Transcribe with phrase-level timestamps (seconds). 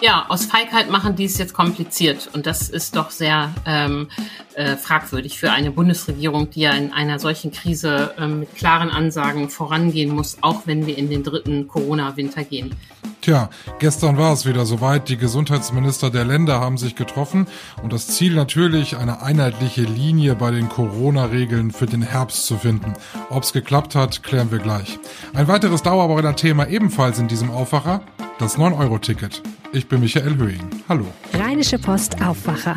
[0.00, 2.30] Ja, aus Feigheit machen die es jetzt kompliziert.
[2.32, 4.08] Und das ist doch sehr ähm,
[4.54, 9.50] äh, fragwürdig für eine Bundesregierung, die ja in einer solchen Krise ähm, mit klaren Ansagen
[9.50, 12.74] vorangehen muss, auch wenn wir in den dritten Corona-Winter gehen.
[13.20, 15.10] Tja, gestern war es wieder soweit.
[15.10, 17.46] Die Gesundheitsminister der Länder haben sich getroffen
[17.82, 22.94] und das Ziel natürlich, eine einheitliche Linie bei den Corona-Regeln für den Herbst zu finden.
[23.28, 24.98] Ob's geklappt hat, klären wir gleich.
[25.34, 28.00] Ein weiteres Dauerbrenner-Thema ebenfalls in diesem Aufwacher,
[28.38, 29.42] das 9-Euro-Ticket.
[29.72, 30.68] Ich bin Michael Höhing.
[30.88, 31.06] Hallo.
[31.32, 32.76] Rheinische Post Aufwacher.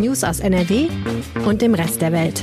[0.00, 0.88] News aus NRW
[1.44, 2.42] und dem Rest der Welt.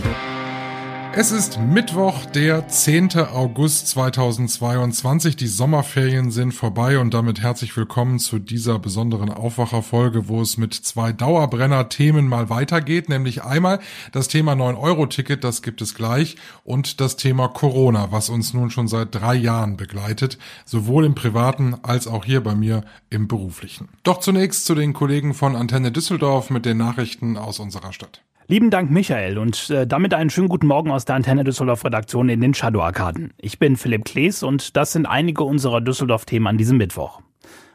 [1.15, 3.17] Es ist Mittwoch, der 10.
[3.17, 5.35] August 2022.
[5.35, 10.73] Die Sommerferien sind vorbei und damit herzlich willkommen zu dieser besonderen Aufwacherfolge, wo es mit
[10.73, 13.79] zwei Dauerbrenner-Themen mal weitergeht, nämlich einmal
[14.11, 18.87] das Thema 9-Euro-Ticket, das gibt es gleich, und das Thema Corona, was uns nun schon
[18.87, 23.87] seit drei Jahren begleitet, sowohl im privaten als auch hier bei mir im beruflichen.
[24.01, 28.23] Doch zunächst zu den Kollegen von Antenne Düsseldorf mit den Nachrichten aus unserer Stadt.
[28.47, 32.27] Lieben Dank, Michael, und äh, damit einen schönen guten Morgen aus der Antenne Düsseldorf Redaktion
[32.27, 33.33] in den Shadow-Arkaden.
[33.37, 37.22] Ich bin Philipp Klees und das sind einige unserer Düsseldorf-Themen an diesem Mittwoch.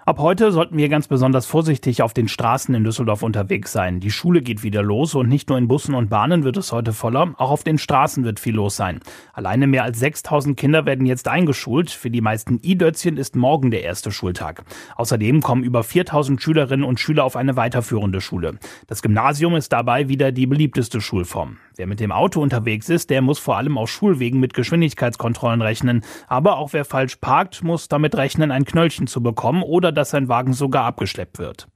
[0.08, 4.00] Ab heute sollten wir ganz besonders vorsichtig auf den Straßen in Düsseldorf unterwegs sein.
[4.00, 6.94] Die Schule geht wieder los und nicht nur in Bussen und Bahnen wird es heute
[6.94, 9.00] voller, auch auf den Straßen wird viel los sein.
[9.34, 11.90] Alleine mehr als 6000 Kinder werden jetzt eingeschult.
[11.90, 14.64] Für die meisten I-Dötzchen ist morgen der erste Schultag.
[14.96, 18.54] Außerdem kommen über 4000 Schülerinnen und Schüler auf eine weiterführende Schule.
[18.86, 21.58] Das Gymnasium ist dabei wieder die beliebteste Schulform.
[21.78, 26.02] Wer mit dem Auto unterwegs ist, der muss vor allem auf Schulwegen mit Geschwindigkeitskontrollen rechnen.
[26.26, 30.26] Aber auch wer falsch parkt, muss damit rechnen, ein Knöllchen zu bekommen oder dass sein
[30.26, 31.68] Wagen sogar abgeschleppt wird.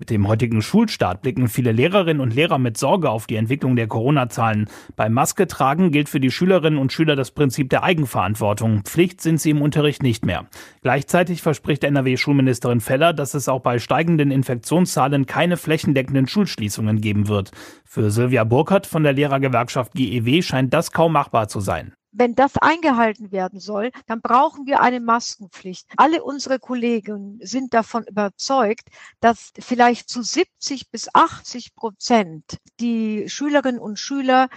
[0.00, 3.86] Mit dem heutigen Schulstart blicken viele Lehrerinnen und Lehrer mit Sorge auf die Entwicklung der
[3.86, 4.66] Corona-Zahlen.
[4.96, 8.80] Beim Maske tragen gilt für die Schülerinnen und Schüler das Prinzip der Eigenverantwortung.
[8.84, 10.46] Pflicht sind sie im Unterricht nicht mehr.
[10.80, 17.50] Gleichzeitig verspricht NRW-Schulministerin Feller, dass es auch bei steigenden Infektionszahlen keine flächendeckenden Schulschließungen geben wird.
[17.84, 21.92] Für Silvia Burkhardt von der Lehrergewerkschaft GEW scheint das kaum machbar zu sein.
[22.12, 25.86] Wenn das eingehalten werden soll, dann brauchen wir eine Maskenpflicht.
[25.96, 28.88] Alle unsere Kollegen sind davon überzeugt,
[29.20, 34.48] dass vielleicht zu 70 bis 80 Prozent die Schülerinnen und Schüler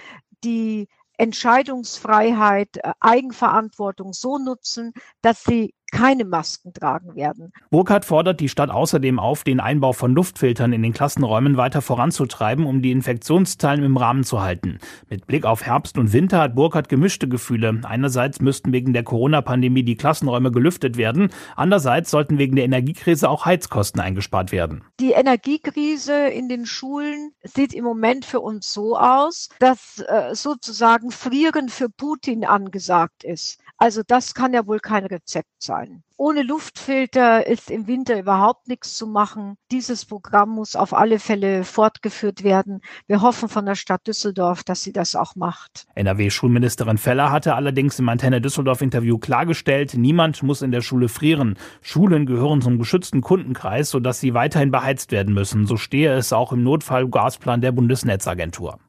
[0.44, 0.88] die
[1.18, 7.54] Entscheidungsfreiheit, äh, Eigenverantwortung so nutzen, dass sie keine Masken tragen werden.
[7.70, 12.66] Burkhardt fordert die Stadt außerdem auf, den Einbau von Luftfiltern in den Klassenräumen weiter voranzutreiben,
[12.66, 14.80] um die Infektionszahlen im Rahmen zu halten.
[15.10, 17.80] Mit Blick auf Herbst und Winter hat Burkhardt gemischte Gefühle.
[17.84, 23.46] Einerseits müssten wegen der Corona-Pandemie die Klassenräume gelüftet werden, andererseits sollten wegen der Energiekrise auch
[23.46, 24.84] Heizkosten eingespart werden.
[25.00, 31.12] Die Energiekrise in den Schulen sieht im Moment für uns so aus, dass äh, sozusagen
[31.12, 33.60] Frieren für Putin angesagt ist.
[33.78, 35.83] Also das kann ja wohl kein Rezept sein.
[36.16, 39.58] Ohne Luftfilter ist im Winter überhaupt nichts zu machen.
[39.72, 42.82] Dieses Programm muss auf alle Fälle fortgeführt werden.
[43.08, 45.86] Wir hoffen von der Stadt Düsseldorf, dass sie das auch macht.
[45.96, 51.58] NRW-Schulministerin Feller hatte allerdings im Antenne Düsseldorf-Interview klargestellt, niemand muss in der Schule frieren.
[51.82, 55.66] Schulen gehören zum geschützten Kundenkreis, sodass sie weiterhin beheizt werden müssen.
[55.66, 58.80] So stehe es auch im Notfallgasplan der Bundesnetzagentur.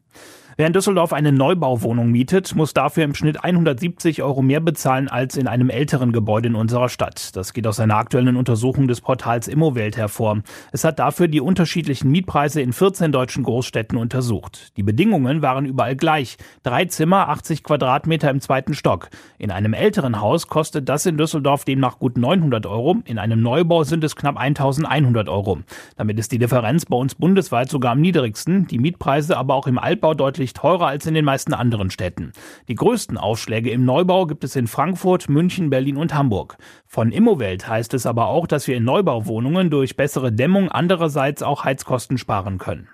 [0.57, 5.37] Wer in Düsseldorf eine Neubauwohnung mietet, muss dafür im Schnitt 170 Euro mehr bezahlen als
[5.37, 7.35] in einem älteren Gebäude in unserer Stadt.
[7.35, 10.43] Das geht aus einer aktuellen Untersuchung des Portals Immowelt hervor.
[10.71, 14.77] Es hat dafür die unterschiedlichen Mietpreise in 14 deutschen Großstädten untersucht.
[14.77, 16.37] Die Bedingungen waren überall gleich.
[16.63, 19.11] Drei Zimmer, 80 Quadratmeter im zweiten Stock.
[19.39, 22.99] In einem älteren Haus kostet das in Düsseldorf demnach gut 900 Euro.
[23.07, 25.59] In einem Neubau sind es knapp 1100 Euro.
[25.97, 28.69] Damit ist die Differenz bei uns bundesweit sogar am niedrigsten.
[28.69, 32.33] Die Mietpreise aber auch im Altbau deutlich deutlich teurer als in den meisten anderen Städten.
[32.69, 36.59] Die größten Aufschläge im Neubau gibt es in Frankfurt, München, Berlin und Hamburg.
[36.87, 41.65] Von Immowelt heißt es aber auch, dass wir in Neubauwohnungen durch bessere Dämmung andererseits auch
[41.65, 42.89] Heizkosten sparen können.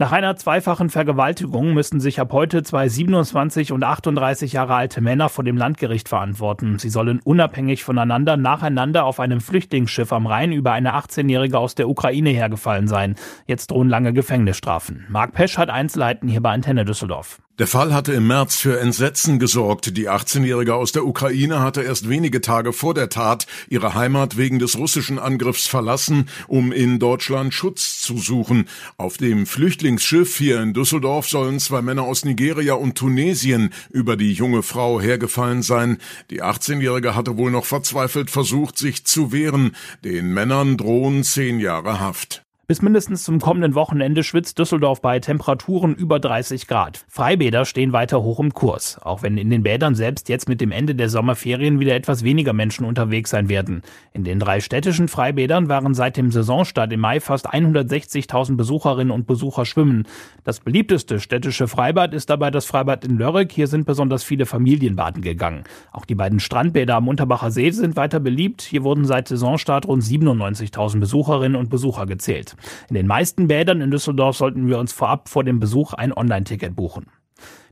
[0.00, 5.28] Nach einer zweifachen Vergewaltigung müssen sich ab heute zwei 27 und 38 Jahre alte Männer
[5.28, 6.78] vor dem Landgericht verantworten.
[6.78, 11.90] Sie sollen unabhängig voneinander nacheinander auf einem Flüchtlingsschiff am Rhein über eine 18-Jährige aus der
[11.90, 13.14] Ukraine hergefallen sein.
[13.46, 15.04] Jetzt drohen lange Gefängnisstrafen.
[15.10, 17.42] Marc Pesch hat Einzelheiten hier bei Antenne Düsseldorf.
[17.60, 19.94] Der Fall hatte im März für Entsetzen gesorgt.
[19.94, 24.58] Die 18-Jährige aus der Ukraine hatte erst wenige Tage vor der Tat ihre Heimat wegen
[24.58, 28.66] des russischen Angriffs verlassen, um in Deutschland Schutz zu suchen.
[28.96, 34.32] Auf dem Flüchtlingsschiff hier in Düsseldorf sollen zwei Männer aus Nigeria und Tunesien über die
[34.32, 35.98] junge Frau hergefallen sein.
[36.30, 39.76] Die 18-Jährige hatte wohl noch verzweifelt versucht, sich zu wehren.
[40.02, 42.42] Den Männern drohen zehn Jahre Haft.
[42.70, 47.04] Bis mindestens zum kommenden Wochenende schwitzt Düsseldorf bei Temperaturen über 30 Grad.
[47.08, 50.70] Freibäder stehen weiter hoch im Kurs, auch wenn in den Bädern selbst jetzt mit dem
[50.70, 53.82] Ende der Sommerferien wieder etwas weniger Menschen unterwegs sein werden.
[54.12, 59.26] In den drei städtischen Freibädern waren seit dem Saisonstart im Mai fast 160.000 Besucherinnen und
[59.26, 60.06] Besucher schwimmen.
[60.44, 63.50] Das beliebteste städtische Freibad ist dabei das Freibad in Lörrek.
[63.50, 65.64] Hier sind besonders viele Familien baden gegangen.
[65.90, 68.62] Auch die beiden Strandbäder am Unterbacher See sind weiter beliebt.
[68.62, 72.54] Hier wurden seit Saisonstart rund 97.000 Besucherinnen und Besucher gezählt.
[72.88, 76.74] In den meisten Bädern in Düsseldorf sollten wir uns vorab vor dem Besuch ein Online-Ticket
[76.76, 77.06] buchen.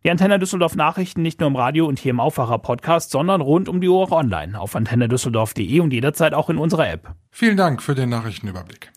[0.04, 3.68] Die Antenne Düsseldorf Nachrichten nicht nur im Radio und hier im Aufwacher Podcast, sondern rund
[3.68, 7.14] um die Uhr online auf antennedüsseldorf.de und jederzeit auch in unserer App.
[7.30, 8.92] Vielen Dank für den Nachrichtenüberblick.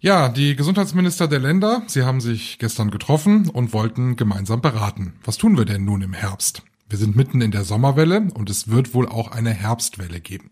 [0.00, 5.14] Ja, die Gesundheitsminister der Länder, sie haben sich gestern getroffen und wollten gemeinsam beraten.
[5.22, 6.62] Was tun wir denn nun im Herbst?
[6.92, 10.50] Wir sind mitten in der Sommerwelle und es wird wohl auch eine Herbstwelle geben.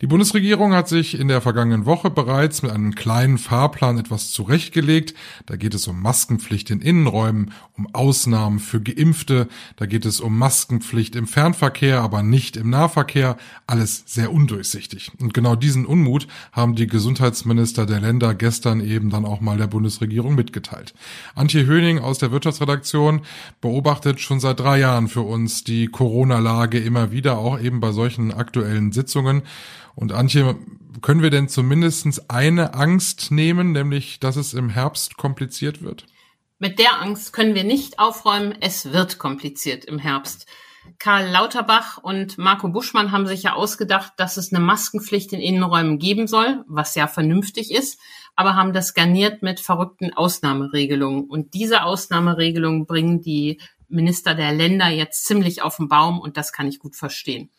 [0.00, 5.12] Die Bundesregierung hat sich in der vergangenen Woche bereits mit einem kleinen Fahrplan etwas zurechtgelegt.
[5.46, 10.38] Da geht es um Maskenpflicht in Innenräumen, um Ausnahmen für Geimpfte, da geht es um
[10.38, 13.36] Maskenpflicht im Fernverkehr, aber nicht im Nahverkehr.
[13.66, 15.10] Alles sehr undurchsichtig.
[15.18, 19.66] Und genau diesen Unmut haben die Gesundheitsminister der Länder gestern eben dann auch mal der
[19.66, 20.94] Bundesregierung mitgeteilt.
[21.34, 23.22] Antje Höning aus der Wirtschaftsredaktion
[23.60, 27.92] beobachtet schon seit drei Jahren für uns die die Corona-Lage immer wieder, auch eben bei
[27.92, 29.42] solchen aktuellen Sitzungen.
[29.94, 30.56] Und Antje,
[31.00, 36.04] können wir denn zumindest eine Angst nehmen, nämlich, dass es im Herbst kompliziert wird?
[36.58, 38.54] Mit der Angst können wir nicht aufräumen.
[38.60, 40.46] Es wird kompliziert im Herbst.
[40.98, 45.98] Karl Lauterbach und Marco Buschmann haben sich ja ausgedacht, dass es eine Maskenpflicht in Innenräumen
[45.98, 48.00] geben soll, was ja vernünftig ist,
[48.34, 51.24] aber haben das garniert mit verrückten Ausnahmeregelungen.
[51.24, 53.60] Und diese Ausnahmeregelungen bringen die
[53.92, 57.50] Minister der Länder jetzt ziemlich auf den Baum und das kann ich gut verstehen.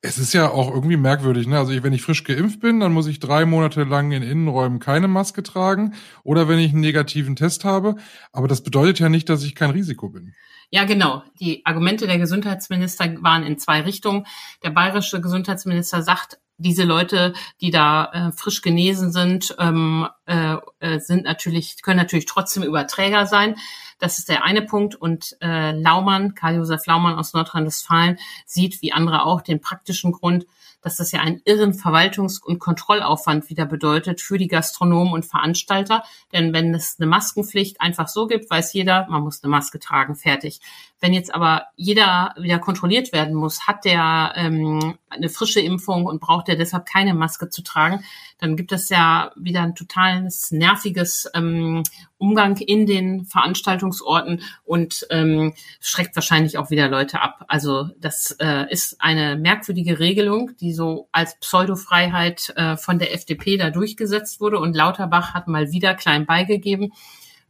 [0.00, 1.58] Es ist ja auch irgendwie merkwürdig, ne?
[1.58, 5.08] Also wenn ich frisch geimpft bin, dann muss ich drei Monate lang in Innenräumen keine
[5.08, 5.94] Maske tragen
[6.24, 7.96] oder wenn ich einen negativen Test habe.
[8.32, 10.34] Aber das bedeutet ja nicht, dass ich kein Risiko bin.
[10.70, 11.22] Ja, genau.
[11.38, 14.26] Die Argumente der Gesundheitsminister waren in zwei Richtungen.
[14.62, 20.98] Der bayerische Gesundheitsminister sagt, diese Leute, die da äh, frisch genesen sind, ähm, äh, äh,
[21.00, 23.56] sind natürlich, können natürlich trotzdem Überträger sein.
[23.98, 24.94] Das ist der eine Punkt.
[24.94, 30.46] Und äh, Laumann, Karl-Josef Laumann aus Nordrhein-Westfalen, sieht wie andere auch den praktischen Grund,
[30.82, 36.02] dass das ja einen irren Verwaltungs- und Kontrollaufwand wieder bedeutet für die Gastronomen und Veranstalter.
[36.32, 40.16] Denn wenn es eine Maskenpflicht einfach so gibt, weiß jeder, man muss eine Maske tragen,
[40.16, 40.60] fertig.
[41.00, 46.20] Wenn jetzt aber jeder wieder kontrolliert werden muss, hat der ähm, eine frische Impfung und
[46.20, 48.04] braucht er deshalb keine Maske zu tragen,
[48.38, 51.82] dann gibt es ja wieder ein totales nerviges ähm,
[52.18, 57.44] Umgang in den Veranstaltungsorten und ähm, schreckt wahrscheinlich auch wieder Leute ab.
[57.48, 63.56] Also das äh, ist eine merkwürdige Regelung, die so als Pseudofreiheit äh, von der FDP
[63.56, 66.92] da durchgesetzt wurde und Lauterbach hat mal wieder klein beigegeben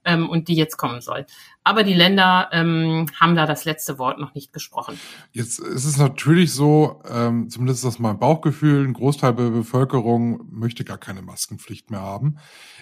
[0.04, 1.26] ähm, und die jetzt kommen soll.
[1.64, 4.98] Aber die Länder ähm, haben da das letzte Wort noch nicht gesprochen.
[5.30, 10.44] Jetzt ist es natürlich so, ähm, zumindest ist das mein Bauchgefühl, ein Großteil der Bevölkerung
[10.50, 12.38] möchte gar keine Maskenpflicht mehr haben.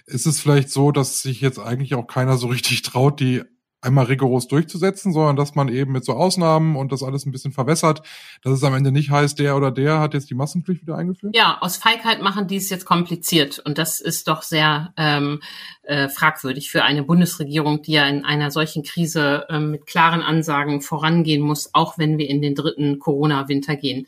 [0.07, 3.43] Ist es vielleicht so, dass sich jetzt eigentlich auch keiner so richtig traut, die
[3.83, 7.53] einmal rigoros durchzusetzen, sondern dass man eben mit so Ausnahmen und das alles ein bisschen
[7.53, 8.03] verwässert,
[8.43, 11.35] dass es am Ende nicht heißt, der oder der hat jetzt die Massenpflicht wieder eingeführt?
[11.35, 15.41] Ja, aus Feigheit machen die es jetzt kompliziert und das ist doch sehr ähm,
[15.83, 20.83] äh, fragwürdig für eine Bundesregierung, die ja in einer solchen Krise ähm, mit klaren Ansagen
[20.83, 24.07] vorangehen muss, auch wenn wir in den dritten Corona-Winter gehen.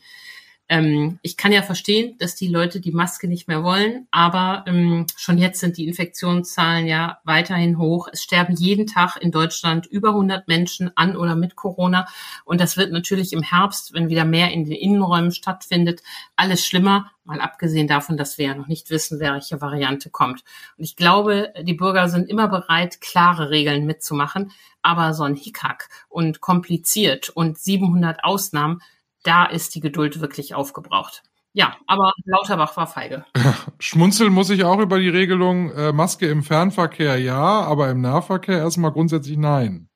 [0.69, 5.05] Ähm, ich kann ja verstehen, dass die Leute die Maske nicht mehr wollen, aber ähm,
[5.17, 8.07] schon jetzt sind die Infektionszahlen ja weiterhin hoch.
[8.11, 12.07] Es sterben jeden Tag in Deutschland über 100 Menschen an oder mit Corona
[12.45, 16.01] und das wird natürlich im Herbst, wenn wieder mehr in den Innenräumen stattfindet,
[16.37, 17.11] alles schlimmer.
[17.25, 20.43] Mal abgesehen davon, dass wir ja noch nicht wissen, welche Variante kommt.
[20.77, 24.51] Und ich glaube, die Bürger sind immer bereit, klare Regeln mitzumachen.
[24.81, 28.81] Aber so ein Hickhack und kompliziert und 700 Ausnahmen,
[29.23, 31.23] da ist die Geduld wirklich aufgebraucht.
[31.53, 33.25] Ja, aber Lauterbach war feige.
[33.79, 38.57] Schmunzeln muss ich auch über die Regelung äh, Maske im Fernverkehr ja, aber im Nahverkehr
[38.57, 39.87] erstmal grundsätzlich nein.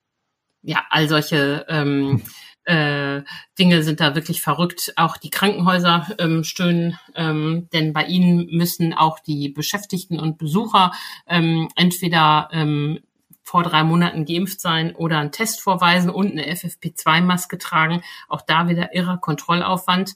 [0.61, 2.21] Ja, all solche ähm,
[2.67, 3.21] äh,
[3.57, 4.93] Dinge sind da wirklich verrückt.
[4.97, 10.91] Auch die Krankenhäuser ähm, stöhnen, ähm, denn bei ihnen müssen auch die Beschäftigten und Besucher
[11.25, 12.99] ähm, entweder ähm,
[13.47, 18.03] vor drei Monaten geimpft sein oder einen Test vorweisen und eine FFP2-Maske tragen.
[18.27, 20.15] Auch da wieder irrer Kontrollaufwand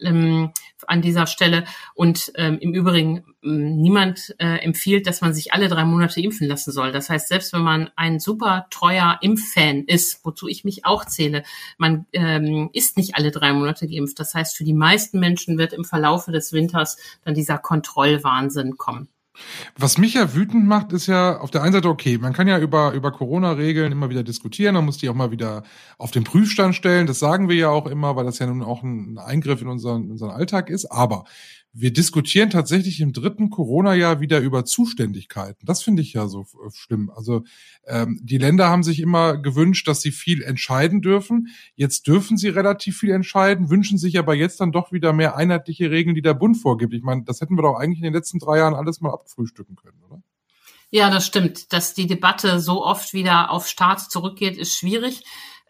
[0.00, 0.50] ähm,
[0.86, 1.66] an dieser Stelle.
[1.94, 6.48] Und ähm, im Übrigen, ähm, niemand äh, empfiehlt, dass man sich alle drei Monate impfen
[6.48, 6.90] lassen soll.
[6.90, 11.42] Das heißt, selbst wenn man ein super treuer Impffan ist, wozu ich mich auch zähle,
[11.76, 14.18] man ähm, ist nicht alle drei Monate geimpft.
[14.18, 16.96] Das heißt, für die meisten Menschen wird im Verlaufe des Winters
[17.26, 19.10] dann dieser Kontrollwahnsinn kommen.
[19.76, 22.58] Was mich ja wütend macht, ist ja auf der einen Seite okay, man kann ja
[22.58, 25.62] über, über Corona-Regeln immer wieder diskutieren, man muss die auch mal wieder
[25.98, 28.82] auf den Prüfstand stellen, das sagen wir ja auch immer, weil das ja nun auch
[28.82, 31.24] ein Eingriff in unseren, unseren Alltag ist, aber
[31.72, 35.64] wir diskutieren tatsächlich im dritten Corona-Jahr wieder über Zuständigkeiten.
[35.64, 37.10] Das finde ich ja so äh, schlimm.
[37.14, 37.44] Also
[37.86, 41.48] ähm, die Länder haben sich immer gewünscht, dass sie viel entscheiden dürfen.
[41.76, 45.90] Jetzt dürfen sie relativ viel entscheiden, wünschen sich aber jetzt dann doch wieder mehr einheitliche
[45.90, 46.92] Regeln, die der Bund vorgibt.
[46.92, 49.76] Ich meine, das hätten wir doch eigentlich in den letzten drei Jahren alles mal abfrühstücken
[49.76, 50.22] können, oder?
[50.92, 51.72] Ja, das stimmt.
[51.72, 55.22] Dass die Debatte so oft wieder auf Staat zurückgeht, ist schwierig.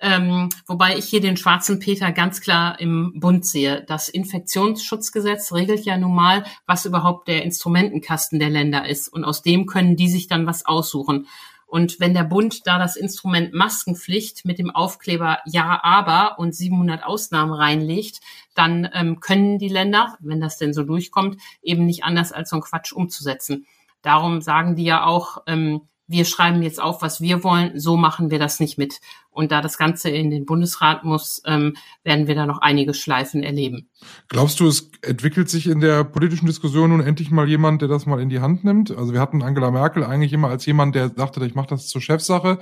[0.03, 3.85] Ähm, wobei ich hier den schwarzen Peter ganz klar im Bund sehe.
[3.87, 9.09] Das Infektionsschutzgesetz regelt ja nun mal, was überhaupt der Instrumentenkasten der Länder ist.
[9.09, 11.27] Und aus dem können die sich dann was aussuchen.
[11.67, 17.05] Und wenn der Bund da das Instrument Maskenpflicht mit dem Aufkleber Ja, aber und 700
[17.05, 18.21] Ausnahmen reinlegt,
[18.55, 22.57] dann ähm, können die Länder, wenn das denn so durchkommt, eben nicht anders als so
[22.57, 23.67] ein Quatsch umzusetzen.
[24.03, 28.31] Darum sagen die ja auch, ähm, wir schreiben jetzt auf, was wir wollen, so machen
[28.31, 29.01] wir das nicht mit.
[29.31, 33.45] Und da das Ganze in den Bundesrat muss, ähm, werden wir da noch einige Schleifen
[33.45, 33.89] erleben.
[34.29, 38.07] Glaubst du, es entwickelt sich in der politischen Diskussion nun endlich mal jemand, der das
[38.07, 38.91] mal in die Hand nimmt?
[38.91, 42.01] Also wir hatten Angela Merkel eigentlich immer als jemand, der dachte, ich mache das zur
[42.01, 42.59] Chefsache.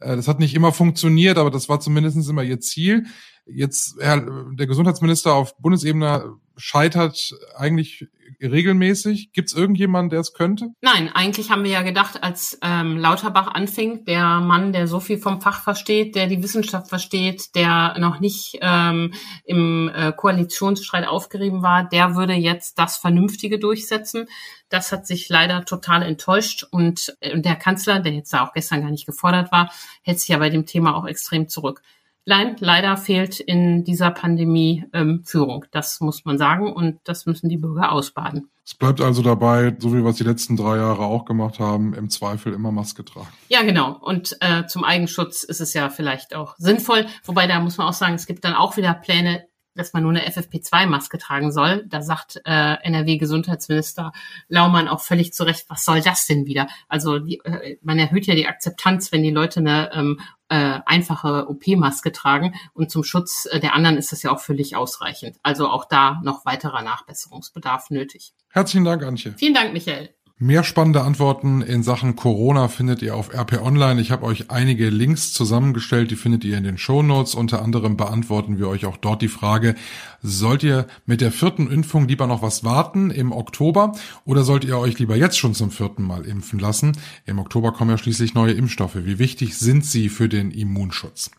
[0.00, 3.06] Äh, das hat nicht immer funktioniert, aber das war zumindest immer ihr Ziel.
[3.46, 8.08] Jetzt, Herr, der Gesundheitsminister auf Bundesebene scheitert eigentlich
[8.40, 9.32] regelmäßig.
[9.32, 10.70] Gibt es irgendjemanden, der es könnte?
[10.80, 15.18] Nein, eigentlich haben wir ja gedacht, als ähm, Lauterbach anfing, der Mann, der so viel
[15.18, 19.12] vom Fach versteht, der die Wissenschaft versteht, der noch nicht ähm,
[19.44, 24.26] im äh, Koalitionsstreit aufgerieben war, der würde jetzt das Vernünftige durchsetzen.
[24.68, 28.82] Das hat sich leider total enttäuscht und äh, der Kanzler, der jetzt da auch gestern
[28.82, 29.70] gar nicht gefordert war,
[30.02, 31.82] hält sich ja bei dem Thema auch extrem zurück.
[32.26, 35.66] Nein, leider fehlt in dieser Pandemie ähm, Führung.
[35.72, 38.50] Das muss man sagen und das müssen die Bürger ausbaden.
[38.64, 41.92] Es bleibt also dabei, so wie wir es die letzten drei Jahre auch gemacht haben,
[41.92, 43.28] im Zweifel immer Maske tragen.
[43.48, 43.98] Ja, genau.
[44.00, 47.04] Und äh, zum Eigenschutz ist es ja vielleicht auch sinnvoll.
[47.24, 50.12] Wobei da muss man auch sagen, es gibt dann auch wieder Pläne, dass man nur
[50.12, 51.84] eine FFP2-Maske tragen soll.
[51.88, 54.12] Da sagt äh, NRW-Gesundheitsminister
[54.48, 56.68] Laumann auch völlig zu Recht, was soll das denn wieder?
[56.88, 60.20] Also die, äh, man erhöht ja die Akzeptanz, wenn die Leute eine ähm,
[60.54, 62.54] äh, einfache OP-Maske tragen.
[62.74, 65.36] Und zum Schutz äh, der anderen ist das ja auch völlig ausreichend.
[65.42, 68.34] Also auch da noch weiterer Nachbesserungsbedarf nötig.
[68.50, 69.34] Herzlichen Dank, Antje.
[69.36, 70.14] Vielen Dank, Michael.
[70.44, 73.98] Mehr spannende Antworten in Sachen Corona findet ihr auf RP Online.
[73.98, 77.34] Ich habe euch einige Links zusammengestellt, die findet ihr in den Show Notes.
[77.34, 79.74] Unter anderem beantworten wir euch auch dort die Frage,
[80.20, 83.94] sollt ihr mit der vierten Impfung lieber noch was warten im Oktober
[84.26, 86.92] oder sollt ihr euch lieber jetzt schon zum vierten Mal impfen lassen?
[87.24, 88.96] Im Oktober kommen ja schließlich neue Impfstoffe.
[88.96, 91.30] Wie wichtig sind sie für den Immunschutz?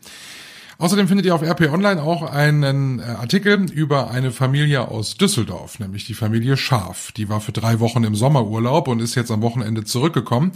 [0.78, 5.78] Außerdem findet ihr auf RP Online auch einen äh, Artikel über eine Familie aus Düsseldorf,
[5.78, 7.12] nämlich die Familie Schaf.
[7.12, 10.52] Die war für drei Wochen im Sommerurlaub und ist jetzt am Wochenende zurückgekommen.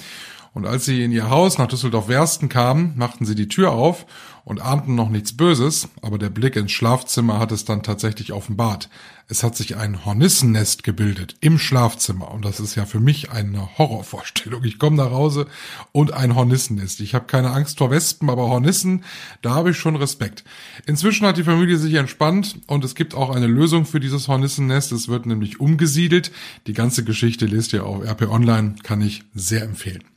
[0.53, 4.07] Und als sie in ihr Haus nach Düsseldorf-Wersten kamen, machten sie die Tür auf
[4.45, 8.89] und ahnten noch nichts Böses, aber der Blick ins Schlafzimmer hat es dann tatsächlich offenbart.
[9.29, 13.79] Es hat sich ein Hornissennest gebildet im Schlafzimmer und das ist ja für mich eine
[13.79, 14.65] Horrorvorstellung.
[14.65, 15.47] Ich komme nach Hause
[15.93, 16.99] und ein Hornissennest.
[16.99, 19.05] Ich habe keine Angst vor Wespen, aber Hornissen,
[19.43, 20.43] da habe ich schon Respekt.
[20.85, 24.91] Inzwischen hat die Familie sich entspannt und es gibt auch eine Lösung für dieses Hornissennest.
[24.91, 26.33] Es wird nämlich umgesiedelt.
[26.67, 30.10] Die ganze Geschichte lest ihr auf RP Online, kann ich sehr empfehlen.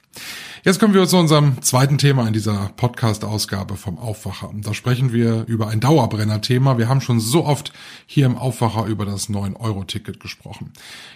[0.63, 4.49] Jetzt kommen wir zu unserem zweiten Thema in dieser Podcast-Ausgabe vom Aufwacher.
[4.53, 6.77] Da sprechen wir über ein Dauerbrenner-Thema.
[6.77, 7.73] Wir haben schon so oft
[8.05, 10.71] hier im Aufwacher über das 9-Euro-Ticket gesprochen.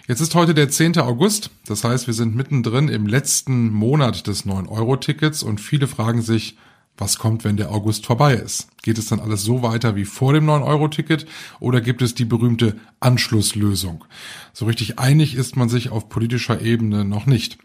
[0.06, 0.98] Jetzt ist heute der 10.
[0.98, 1.50] August.
[1.66, 6.58] Das heißt, wir sind mittendrin im letzten Monat des 9-Euro-Tickets und viele fragen sich,
[6.98, 8.68] was kommt, wenn der August vorbei ist?
[8.82, 11.26] Geht es dann alles so weiter wie vor dem 9-Euro-Ticket
[11.60, 14.04] oder gibt es die berühmte Anschlusslösung?
[14.52, 17.56] So richtig einig ist man sich auf politischer Ebene noch nicht.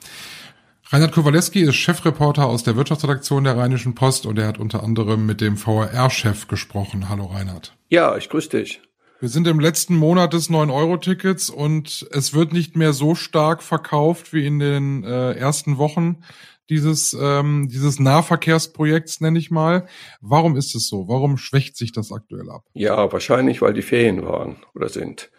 [0.93, 5.25] Reinhard Kowaleski ist Chefreporter aus der Wirtschaftsredaktion der Rheinischen Post und er hat unter anderem
[5.25, 7.09] mit dem VRR-Chef gesprochen.
[7.09, 7.75] Hallo Reinhard.
[7.89, 8.79] Ja, ich grüße dich.
[9.19, 14.33] Wir sind im letzten Monat des 9-Euro-Tickets und es wird nicht mehr so stark verkauft
[14.33, 16.21] wie in den äh, ersten Wochen
[16.69, 19.87] dieses, ähm, dieses Nahverkehrsprojekts, nenne ich mal.
[20.21, 21.07] Warum ist es so?
[21.07, 22.65] Warum schwächt sich das aktuell ab?
[22.75, 25.31] Ja, wahrscheinlich, weil die Ferien waren oder sind.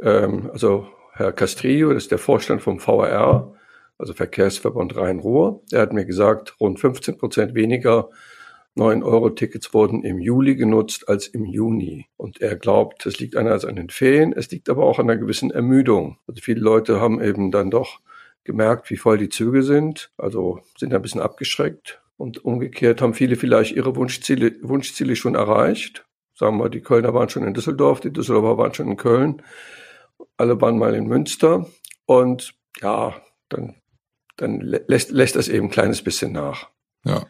[0.00, 3.53] Ähm, also Herr Castrillo, das ist der Vorstand vom VRR,
[3.98, 5.62] also Verkehrsverbund Rhein-Ruhr.
[5.72, 8.10] Er hat mir gesagt, rund 15 Prozent weniger
[8.76, 12.06] 9-Euro-Tickets wurden im Juli genutzt als im Juni.
[12.16, 15.20] Und er glaubt, es liegt einerseits an den Ferien, es liegt aber auch an einer
[15.20, 16.18] gewissen Ermüdung.
[16.26, 18.00] Also viele Leute haben eben dann doch
[18.42, 22.02] gemerkt, wie voll die Züge sind, also sind ein bisschen abgeschreckt.
[22.16, 26.04] Und umgekehrt haben viele vielleicht ihre Wunschziele, Wunschziele schon erreicht.
[26.34, 29.42] Sagen wir, die Kölner waren schon in Düsseldorf, die Düsseldorfer waren schon in Köln,
[30.36, 31.66] alle waren mal in Münster.
[32.06, 33.14] Und ja,
[33.48, 33.76] dann,
[34.36, 36.68] dann lässt, lässt das eben ein kleines bisschen nach.
[37.04, 37.26] Ja.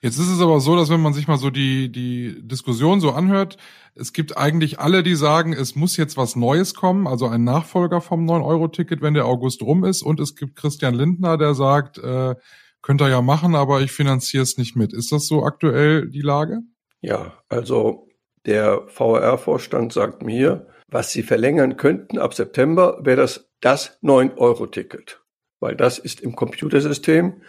[0.00, 3.10] Jetzt ist es aber so, dass wenn man sich mal so die, die Diskussion so
[3.10, 3.56] anhört,
[3.96, 8.00] es gibt eigentlich alle, die sagen, es muss jetzt was Neues kommen, also ein Nachfolger
[8.00, 10.02] vom 9-Euro-Ticket, wenn der August rum ist.
[10.02, 12.36] Und es gibt Christian Lindner, der sagt, äh,
[12.80, 14.92] könnt ihr ja machen, aber ich finanziere es nicht mit.
[14.92, 16.60] Ist das so aktuell die Lage?
[17.00, 18.08] Ja, also
[18.46, 25.20] der VR-Vorstand sagt mir, was sie verlängern könnten ab September, wäre das das 9-Euro-Ticket.
[25.60, 27.40] Weil das ist im Computersystem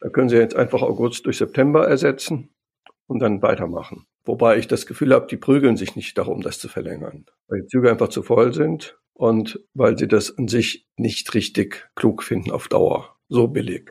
[0.00, 2.50] da können Sie jetzt einfach August durch September ersetzen
[3.06, 4.06] und dann weitermachen.
[4.24, 7.66] Wobei ich das Gefühl habe, die prügeln sich nicht darum, das zu verlängern, weil die
[7.68, 12.50] Züge einfach zu voll sind und weil sie das an sich nicht richtig klug finden
[12.50, 13.16] auf Dauer.
[13.28, 13.90] So billig.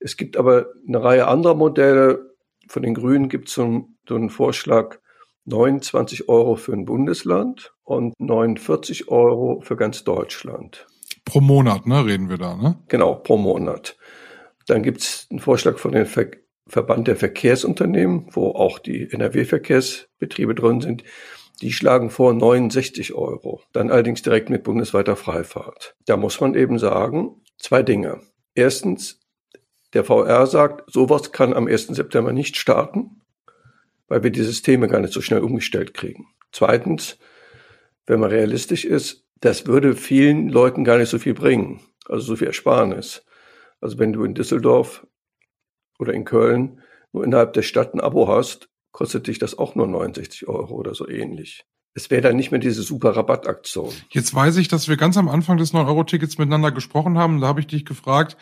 [0.00, 2.34] Es gibt aber eine Reihe anderer Modelle.
[2.68, 4.98] Von den Grünen gibt es so, einen Vorschlag,
[5.46, 10.86] 29 Euro für ein Bundesland und 49 Euro für ganz Deutschland.
[11.24, 12.78] Pro Monat, ne, reden wir da, ne?
[12.88, 13.96] Genau, pro Monat.
[14.66, 16.30] Dann gibt es einen Vorschlag von dem Ver
[16.68, 21.02] Verband der Verkehrsunternehmen, wo auch die NRW-Verkehrsbetriebe drin sind.
[21.60, 23.60] Die schlagen vor 69 Euro.
[23.72, 25.96] Dann allerdings direkt mit bundesweiter Freifahrt.
[26.06, 28.20] Da muss man eben sagen, zwei Dinge.
[28.54, 29.20] Erstens,
[29.92, 31.88] der VR sagt, sowas kann am 1.
[31.88, 33.20] September nicht starten,
[34.08, 36.28] weil wir die Systeme gar nicht so schnell umgestellt kriegen.
[36.52, 37.18] Zweitens,
[38.06, 42.36] wenn man realistisch ist, das würde vielen Leuten gar nicht so viel bringen, also so
[42.36, 43.24] viel Ersparnis.
[43.80, 45.06] Also wenn du in Düsseldorf
[45.98, 46.80] oder in Köln
[47.12, 50.94] nur innerhalb der Stadt ein Abo hast, kostet dich das auch nur 69 Euro oder
[50.94, 51.64] so ähnlich.
[51.94, 53.92] Es wäre dann nicht mehr diese super Rabattaktion.
[54.10, 57.40] Jetzt weiß ich, dass wir ganz am Anfang des 9-Euro-Tickets miteinander gesprochen haben.
[57.40, 58.36] Da habe ich dich gefragt,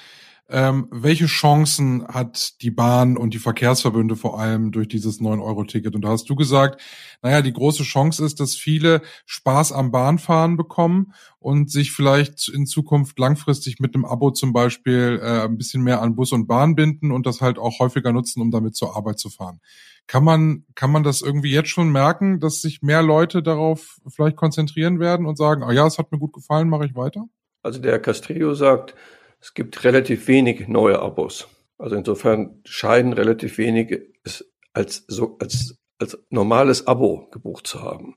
[0.51, 5.95] ähm, welche Chancen hat die Bahn und die Verkehrsverbünde vor allem durch dieses 9-Euro-Ticket?
[5.95, 6.81] Und da hast du gesagt,
[7.23, 12.67] naja, die große Chance ist, dass viele Spaß am Bahnfahren bekommen und sich vielleicht in
[12.67, 16.75] Zukunft langfristig mit einem Abo zum Beispiel äh, ein bisschen mehr an Bus und Bahn
[16.75, 19.61] binden und das halt auch häufiger nutzen, um damit zur Arbeit zu fahren.
[20.07, 24.37] Kann man, kann man das irgendwie jetzt schon merken, dass sich mehr Leute darauf vielleicht
[24.37, 27.27] konzentrieren werden und sagen, ah ja, es hat mir gut gefallen, mache ich weiter?
[27.63, 28.95] Also der Castrillo sagt,
[29.41, 31.49] es gibt relativ wenig neue Abos.
[31.79, 38.17] Also insofern scheinen relativ wenige es als, so, als, als normales Abo gebucht zu haben.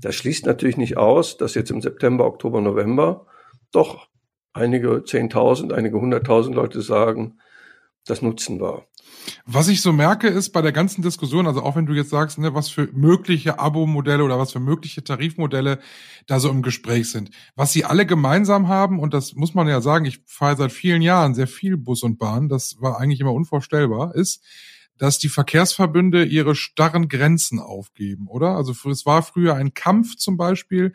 [0.00, 3.26] Das schließt natürlich nicht aus, dass jetzt im September, Oktober, November
[3.72, 4.08] doch
[4.52, 7.38] einige 10.000, einige 100.000 Leute sagen,
[8.06, 8.86] das nutzen wir.
[9.44, 12.38] Was ich so merke, ist bei der ganzen Diskussion, also auch wenn du jetzt sagst,
[12.38, 15.78] ne, was für mögliche Abo-Modelle oder was für mögliche Tarifmodelle
[16.26, 19.80] da so im Gespräch sind, was sie alle gemeinsam haben, und das muss man ja
[19.80, 23.32] sagen, ich fahre seit vielen Jahren sehr viel Bus und Bahn, das war eigentlich immer
[23.32, 24.42] unvorstellbar, ist,
[24.98, 28.56] dass die Verkehrsverbünde ihre starren Grenzen aufgeben, oder?
[28.56, 30.94] Also es war früher ein Kampf zum Beispiel,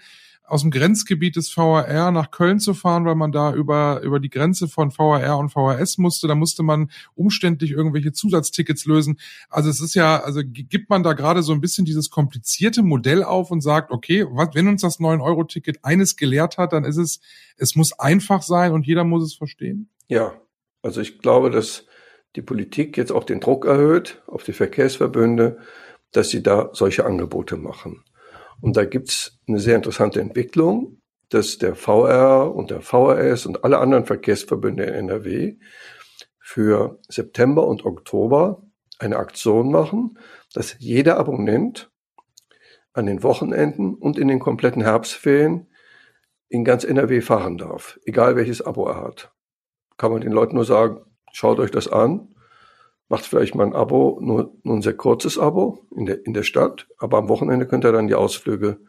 [0.52, 4.30] aus dem Grenzgebiet des VRR nach Köln zu fahren, weil man da über, über die
[4.30, 6.28] Grenze von VRR und VRS musste.
[6.28, 9.18] Da musste man umständlich irgendwelche Zusatztickets lösen.
[9.50, 13.24] Also es ist ja, also gibt man da gerade so ein bisschen dieses komplizierte Modell
[13.24, 17.22] auf und sagt, okay, was, wenn uns das 9-Euro-Ticket eines gelehrt hat, dann ist es,
[17.56, 19.88] es muss einfach sein und jeder muss es verstehen?
[20.10, 20.34] Ja,
[20.82, 21.86] also ich glaube, dass
[22.36, 25.60] die Politik jetzt auch den Druck erhöht auf die Verkehrsverbünde,
[26.12, 28.04] dass sie da solche Angebote machen.
[28.62, 33.80] Und da gibt's eine sehr interessante Entwicklung, dass der VR und der VRS und alle
[33.80, 35.56] anderen Verkehrsverbünde in NRW
[36.40, 38.64] für September und Oktober
[39.00, 40.18] eine Aktion machen,
[40.54, 41.92] dass jeder Abonnent
[42.94, 45.68] an den Wochenenden und in den kompletten Herbstferien
[46.50, 49.32] in ganz NRW fahren darf, egal welches Abo er hat.
[49.98, 51.00] Kann man den Leuten nur sagen,
[51.32, 52.36] schaut euch das an
[53.12, 56.44] macht vielleicht mal ein Abo, nur, nur ein sehr kurzes Abo in der, in der
[56.44, 58.80] Stadt, aber am Wochenende könnt ihr dann die Ausflüge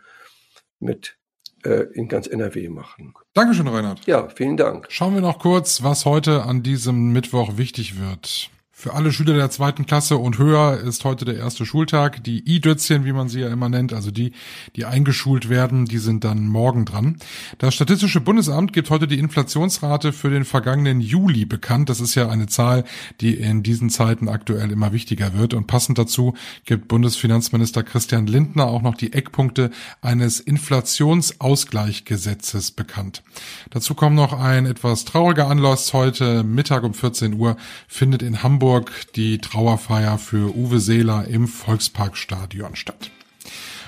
[0.78, 1.18] mit
[1.64, 3.14] äh, in ganz NRW machen.
[3.34, 4.06] Dankeschön, Reinhard.
[4.06, 4.86] Ja, vielen Dank.
[4.90, 8.50] Schauen wir noch kurz, was heute an diesem Mittwoch wichtig wird.
[8.82, 12.24] Für alle Schüler der zweiten Klasse und höher ist heute der erste Schultag.
[12.24, 14.32] Die I-Dötzchen, wie man sie ja immer nennt, also die,
[14.74, 17.18] die eingeschult werden, die sind dann morgen dran.
[17.58, 21.90] Das Statistische Bundesamt gibt heute die Inflationsrate für den vergangenen Juli bekannt.
[21.90, 22.82] Das ist ja eine Zahl,
[23.20, 25.54] die in diesen Zeiten aktuell immer wichtiger wird.
[25.54, 33.22] Und passend dazu gibt Bundesfinanzminister Christian Lindner auch noch die Eckpunkte eines Inflationsausgleichgesetzes bekannt.
[33.70, 35.92] Dazu kommt noch ein etwas trauriger Anlass.
[35.92, 41.46] Heute Mittag um 14 Uhr findet in Hamburg Hamburg die Trauerfeier für Uwe Seeler im
[41.46, 43.10] Volksparkstadion statt.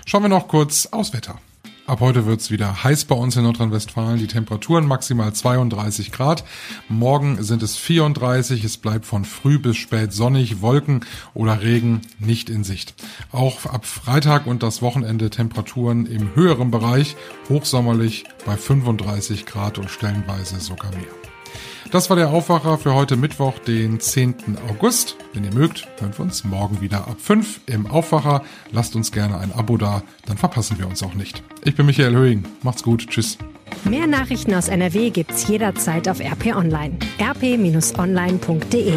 [0.05, 1.40] Schauen wir noch kurz aufs Wetter.
[1.87, 4.18] Ab heute wird's wieder heiß bei uns in Nordrhein-Westfalen.
[4.18, 6.44] Die Temperaturen maximal 32 Grad.
[6.90, 8.62] Morgen sind es 34.
[8.62, 10.61] Es bleibt von früh bis spät sonnig.
[10.61, 12.94] Wolken oder Regen nicht in Sicht.
[13.33, 17.16] Auch ab Freitag und das Wochenende Temperaturen im höheren Bereich.
[17.49, 21.24] Hochsommerlich bei 35 Grad und stellenweise sogar mehr.
[21.90, 24.35] Das war der Aufwacher für heute Mittwoch, den 10.
[24.68, 25.16] August.
[25.33, 28.42] Wenn ihr mögt, hören wir uns morgen wieder ab 5 im Aufwacher.
[28.73, 31.42] Lasst uns gerne ein Abo da, dann verpassen wir uns auch nicht.
[31.64, 32.44] Ich bin Michael Höhing.
[32.62, 33.09] Macht's gut.
[33.09, 33.38] Tschüss.
[33.85, 36.97] Mehr Nachrichten aus NRW gibt's jederzeit auf RP Online.
[37.20, 38.94] rp-online.de